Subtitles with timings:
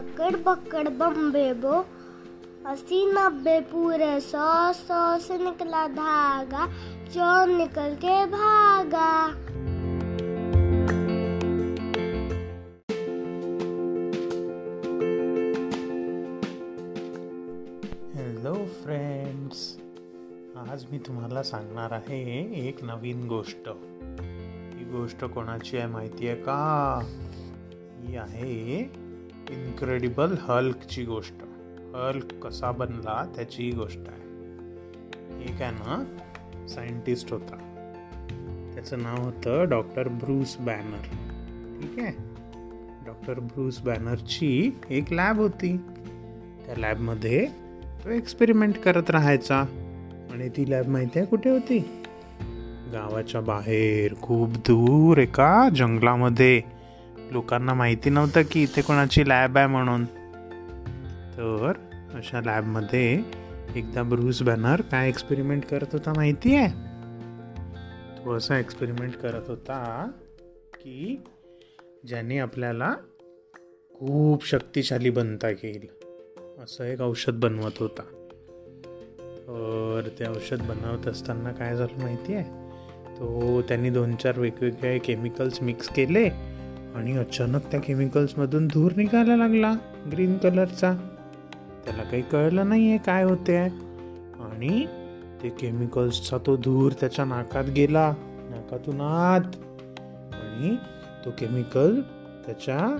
[0.00, 1.72] अकड़ बकड़ बम्बे बो।
[2.66, 6.66] अस्सी नब्बे पूरे सौ सौ से निकला धागा,
[7.06, 9.10] चोर निकल के भागा।
[18.16, 19.76] हॅलो फ्रेंड्स
[20.70, 22.22] आज मी तुम्हाला सांगणार आहे
[22.68, 23.68] एक नवीन गोष्ट.
[23.68, 26.58] ही गोष्ट कोणाची आहे माहिती आहे का?
[28.00, 28.82] ही आहे
[29.50, 31.34] इन्क्रेडिबल हल्कची गोष्ट.
[31.94, 34.30] हल्क कसा बनला त्याची ही गोष्ट आहे.
[35.44, 36.16] एक आहे ना
[36.68, 37.56] सायंटिस्ट होता.
[38.74, 41.02] त्याचं नाव होतं डॉक्टर ब्रूस बॅनर.
[41.80, 42.12] ठीक आहे?
[43.06, 45.76] डॉक्टर ब्रूस बॅनरची एक लॅब होती.
[46.66, 47.46] त्या लॅबमध्ये
[48.04, 49.60] तो एक्सपेरिमेंट करत राहायचा.
[50.32, 51.78] आणि ती लॅब माहिती आहे कुठे होती?
[52.92, 56.62] गावाच्या बाहेर खूप दूर एका जंगलामध्ये.
[57.32, 60.04] लोकांना माहिती नव्हतं की इथे कोणाची लॅब आहे म्हणून.
[61.36, 61.72] तर
[62.14, 63.22] अशा लॅबमध्ये
[63.76, 66.90] एकदा ब्रूस बॅनर काय एक्सपेरिमेंट करत होता माहिती आहे?
[68.24, 70.10] तो असा एक्सपेरिमेंट करत होता
[70.74, 71.20] की
[72.08, 72.94] ज्याने आपल्याला
[73.94, 75.86] खूप शक्तिशाली बनता येईल.
[76.64, 78.02] असं एक औषध बनवत होता.
[79.48, 82.70] तर ते औषध बनवत असताना काय झालं माहिती आहे?
[83.18, 86.49] तो त्यांनी दोन चार वेगवेगळे केमिकल्स मिक्स केले.
[86.94, 89.72] आणि अचानक त्या केमिकल्समधून धूर निघायला लागला
[90.12, 90.92] ग्रीन कलरचा
[91.84, 94.86] त्याला काही कळलं नाही आहे काय होते आणि
[95.42, 98.14] ते केमिकल्सचा तो धूर त्याच्या नाकात गेला
[98.50, 99.40] नाकातून आत.
[100.34, 100.76] आणि
[101.24, 102.00] तो केमिकल
[102.46, 102.96] त्याच्या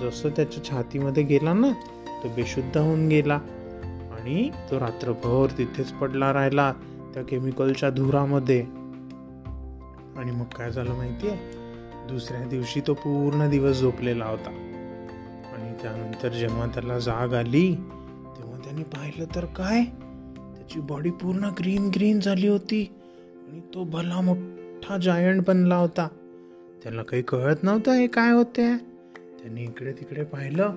[0.00, 1.70] जसं त्याच्या छातीमध्ये गेला ना
[2.24, 3.38] तो बेशुद्ध होऊन गेला.
[4.16, 6.72] आणि तो रात्रभर तिथेच पडला राहिला
[7.14, 8.60] त्या केमिकलच्या धुरामध्ये.
[10.16, 11.55] आणि मग काय झालं माहिती आहे
[12.08, 14.50] दुसऱ्या दिवशी तो पूर्ण दिवस झोपलेला होता.
[15.52, 17.74] आणि त्यानंतर जेव्हा त्याला जाग आली
[18.36, 19.84] तेव्हा त्याने पाहिलं तर काय?
[20.56, 22.82] त्याची बॉडी पूर्ण ग्रीन ग्रीन झाली होती
[23.48, 26.08] आणि तो भला मोठा जायंट बनला होता.
[26.82, 30.74] त्याला काही कळत नव्हतं हे काय होते त्याने इकडे तिकडे पाहिलं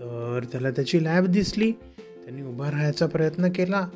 [0.00, 1.72] तर त्याला त्याची लॅब दिसली.
[1.72, 3.86] त्यांनी उभा राहायचा प्रयत्न केला.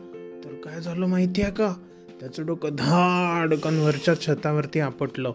[0.45, 1.75] तर काय झालं माहिती आहे का?
[2.21, 5.33] त्याचं डोकं धाडकन वरच्या छतावरती आपटलं.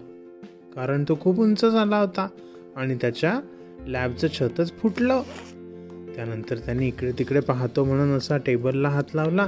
[0.77, 2.27] कारण तो खूप उंच झाला होता
[2.75, 3.39] आणि त्याच्या
[3.87, 5.21] लॅबचं छतच फुटलं.
[6.15, 9.47] त्यानंतर त्याने इकडे तिकडे पाहतो म्हणून असा टेबलला हात लावला.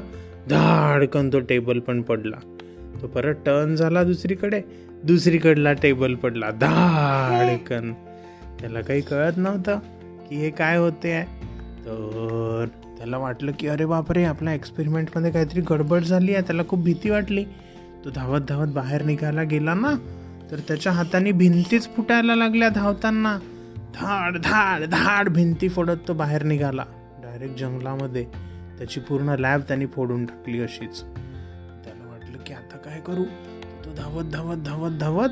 [0.49, 2.37] धाडकन तो टेबल पण पडला.
[3.01, 4.61] तो परत टर्न झाला दुसरीकडे.
[5.03, 6.51] दुसरीकडला टेबल पडला.
[6.51, 7.93] धाडकन
[8.59, 9.79] त्याला काही कळत नव्हतं
[10.29, 11.25] की हे काय होते आहे.
[11.85, 12.65] तर
[12.97, 16.41] त्याला वाटलं की अरे बापरे आपल्या एक्सपेरिमेंटमध्ये काहीतरी गडबड झाली आहे.
[16.41, 17.43] त्याला खूप भीती वाटली.
[18.05, 19.95] तो धावत धावत बाहेर निघायला गेला ना.
[20.51, 23.39] तर त्याच्या हाताने भिंतीच फुटायला लागल्या धावताना.
[23.95, 26.85] धाड धाड धाड भिंती फोडत तो बाहेर निघाला.
[27.23, 28.25] डायरेक्ट जंगलामध्ये.
[28.77, 31.01] त्याची पूर्ण लॅब त्यांनी फोडून टाकली अशीच.
[31.83, 33.23] त्याला वाटलं की आता काय करू?
[33.85, 35.29] तो धावत धावत धावत धावत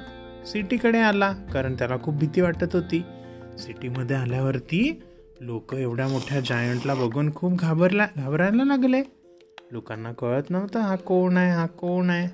[0.48, 3.04] सिटीकडे आला कारण त्याला खूप भीती वाटत होती.
[3.58, 5.04] सिटीमध्ये आल्यावरती
[5.42, 9.04] लोक एवढ्या मोठ्या जायंटला बघून खूप घाबरला घाबरायला लागले.
[9.72, 12.28] लोकांना कळत नव्हतं हा कोण आहे हा कोण आहे?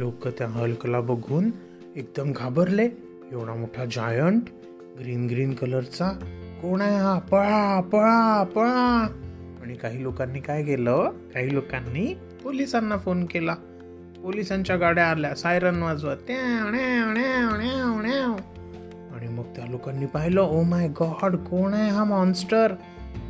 [0.00, 1.50] लोक त्या हल्कला बघून
[1.96, 2.88] एकदम घाबरले.
[3.32, 4.42] एवढा मोठा जायंट
[5.00, 6.08] ग्रीन ग्रीन कलरचा
[6.62, 7.18] कोण आहे हा?
[7.18, 9.06] पळा पळा पळा.
[9.62, 11.10] आणि काही लोकांनी काय केलं?
[11.34, 13.54] काही लोकांनी पोलिसांना फोन केला.
[14.22, 15.34] पोलिसांच्या गाड्या आल्या.
[15.34, 16.30] सायरन वाजवत
[19.14, 22.72] आणि मग त्या लोकांनी पाहिलं ओ माय गॉड कोण आहे हा मॉन्स्टर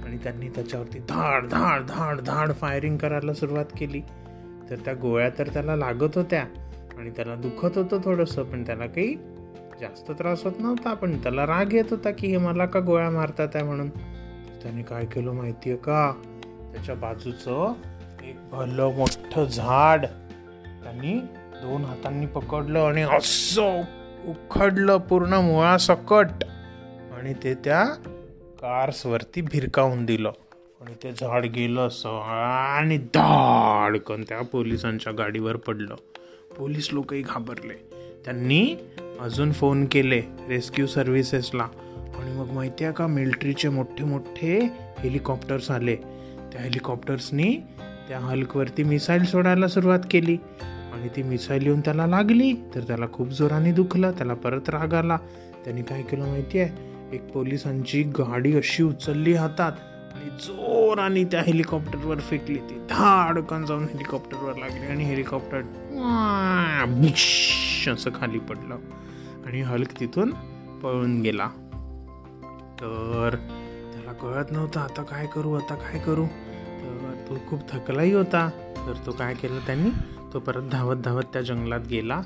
[0.06, 4.00] आणि त्यांनी त्याच्यावरती धाड धाड धाड धाड फायरिंग करायला सुरुवात केली.
[4.70, 6.42] तर त्या गोळ्या तर त्याला लागत होत्या
[6.98, 9.14] आणि त्याला दुखत होतं थोडंसं पण त्याला काही
[9.80, 10.94] जास्त त्रास होत नव्हता.
[10.94, 13.88] पण त्याला राग येत होता की हे मला का गोळ्या मारतात आहे म्हणून.
[14.62, 16.12] त्याने काय केलं माहिती आहे का?
[16.72, 17.72] त्याच्या बाजूचं
[18.24, 20.06] एक भलं मोठं झाड
[20.82, 21.14] त्यांनी
[21.62, 23.80] दोन हातांनी पकडलं आणि असं
[24.28, 26.26] उखडलं पूर्ण मुळासकट.
[27.18, 27.84] आणि ते त्या
[28.60, 30.30] कार्सवरती भिरकावून दिलं.
[30.90, 32.20] आणि ते झाड गेलं असं
[32.78, 35.94] आणि धाडकन त्या पोलिसांच्या गाडीवर पडलं.
[36.58, 37.74] पोलीस लोकही घाबरले.
[38.24, 38.76] त्यांनी
[39.20, 41.62] अजून फोन केले रेस्क्यू सर्व्हिसेसला.
[42.18, 45.96] आणि मग माहिती आहे का मिलिटरीचे मोठे मोठे हेलिकॉप्टर्स आले.
[46.52, 47.56] त्या हेलिकॉप्टर्सनी
[48.08, 50.36] त्या हल्कवरती मिसाईल सोडायला सुरुवात केली.
[50.62, 55.16] आणि ती मिसाईल येऊन त्याला लागली तर त्याला खूप जोराने दुखलं त्याला परत राग आला.
[55.64, 56.90] त्यांनी काय केलं माहिती आहे?
[57.16, 59.72] एक पोलिसांची गाडी अशी उचलली हातात
[60.20, 62.74] आणि जोर जोराने त्या हेलिकॉप्टरवर फेकली ती.
[62.74, 65.60] धाडकन जाऊन हेलिकॉप्टरवर लागली आणि हेलिकॉप्टर
[67.92, 68.76] असं खाली पडलं.
[69.46, 70.30] आणि हल्क तिथून
[70.82, 71.46] पळून गेला.
[72.80, 73.30] तर
[73.92, 76.26] त्याला कळत नव्हतं आता काय करू आता काय करू?
[76.26, 78.50] तर तो खूप थकलाही होता.
[78.76, 79.90] तर तो काय केलं त्यांनी?
[80.32, 82.20] तो परत धावत धावत त्या जंगलात गेला.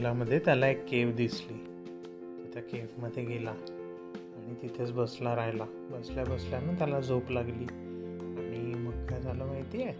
[0.00, 1.54] जंगलामध्ये त्याला एक केव दिसली.
[1.54, 5.64] तो त्या केवमध्ये गेला आणि तिथेच बसला राहिला.
[5.90, 7.64] बसल्या बसल्यानं त्याला झोप लागली.
[7.64, 9.92] आणि मग काय झालं माहिती आहे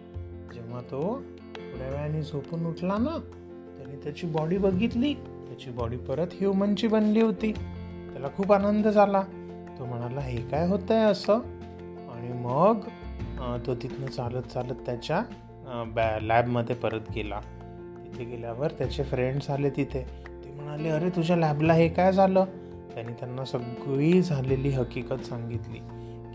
[0.54, 1.02] जेव्हा तो
[1.56, 3.18] थोड्या वेळाने झोपून उठला ना
[3.76, 5.12] त्याने त्याची बॉडी बघितली.
[5.14, 7.52] त्याची बॉडी परत ह्युमनची बनली होती.
[7.52, 9.22] त्याला खूप आनंद झाला.
[9.78, 11.34] तो म्हणाला हे काय होतं आहे असं?
[12.14, 12.80] आणि मग
[13.66, 15.22] तो तिथनं चालत चालत त्याच्या
[15.94, 17.40] बॅ लॅबमध्ये परत गेला.
[18.12, 20.06] तिथे गेल्यावर त्याचे फ्रेंड्स आले तिथे.
[20.44, 22.44] ते म्हणाले अरे तुझ्या लॅबला हे काय झालं?
[22.94, 25.78] त्यांनी त्यांना सगळी झालेली हकीकत सांगितली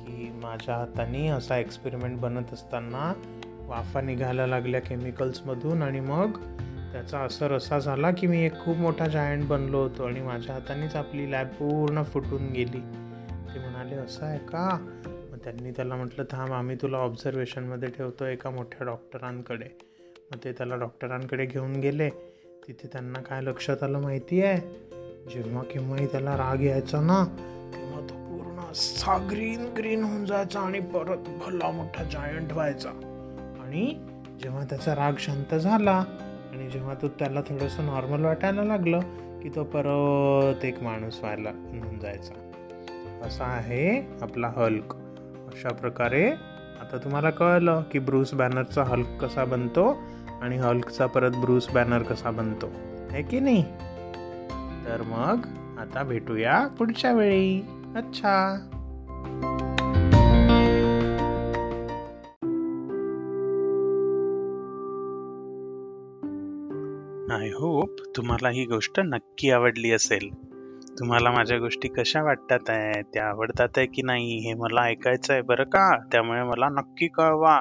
[0.04, 3.14] की माझ्या हाताने असा एक्सपेरिमेंट बनत असताना
[3.68, 6.38] वाफा निघायला लागल्या केमिकल्समधून आणि मग
[6.92, 10.96] त्याचा असर असा झाला की मी एक खूप मोठा जायंट बनलो होतो आणि माझ्या हातानेच
[10.96, 12.80] आपली लॅब पूर्ण फुटून गेली.
[13.54, 14.92] ते म्हणाले असं आहे का?
[15.06, 19.95] मग त्यांनी त्याला म्हटलं थांब आम्ही तुला ऑब्झर्वेशनमध्ये ठेवतो एका मोठ्या डॉक्टरांकडे
[20.32, 22.10] मग ते त्याला डॉक्टरांकडे घेऊन गेले.
[22.68, 24.58] तिथे त्यांना काय लक्षात आलं माहिती आहे?
[25.34, 27.26] जेव्हा केव्हाही त्याला राग यायचा ना
[27.76, 32.90] तेव्हा तो पूर्ण असा ग्रीन ग्रीन होऊन जायचा आणि परत भला मोठा जायंट व्हायचा.
[33.64, 34.08] आणि
[34.44, 36.04] जेव्हा त्याचा राग शांत झाला
[36.52, 39.00] आणि जेव्हा तो त्याला थोडंसं नॉर्मल वाटायला लागलं
[39.40, 42.34] की तो परत एक माणूस व्हायला होऊन जायचा.
[43.24, 44.96] असा आहे आपला हल्क.
[45.54, 46.30] अशा प्रकारे
[46.82, 49.98] आता तुम्हाला कळलं की ब्रूस बॅनरचा हल्क कसा बनतो.
[50.46, 52.66] आणि हल्कचा परत ब्रूस बॅनर कसा बनतो
[53.12, 53.64] आहे की नाही?
[54.86, 55.46] तर मग
[55.80, 57.62] आता भेटूया पुढच्या वेळी.
[57.96, 58.70] अच्छा.
[67.32, 70.30] आय होप तुम्हाला ही गोष्ट नक्की आवडली असेल.
[71.00, 75.42] तुम्हाला माझ्या गोष्टी कशा वाटतात आहे त्या आवडतात आहे की नाही हे मला ऐकायचं आहे
[75.42, 76.00] बरं का?
[76.12, 77.60] त्यामुळे मला नक्की कळवा.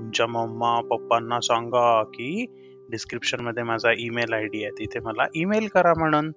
[0.00, 2.46] तुमच्या मम्मा पप्पांना सांगा की
[2.90, 4.70] डिस्क्रिप्शनमध्ये माझा ईमेल आय डी आहे.
[4.78, 6.32] तिथे मला ईमेल करा म्हणून.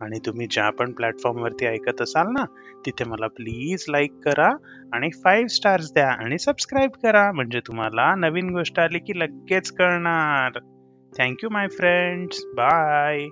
[0.00, 2.44] आणि तुम्ही ज्या पण प्लॅटफॉर्मवरती ऐकत असाल ना
[2.86, 4.48] तिथे मला प्लीज लाईक करा
[4.92, 7.32] आणि फाईव्ह स्टार्स द्या आणि सबस्क्राईब करा.
[7.32, 10.58] म्हणजे तुम्हाला नवीन गोष्ट आली की लगेच कळणार.
[11.18, 13.26] थँक्यू माय फ्रेंड्स बाय